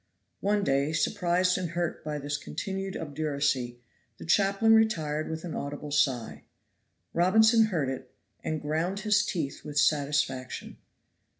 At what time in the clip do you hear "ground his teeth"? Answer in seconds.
8.63-9.63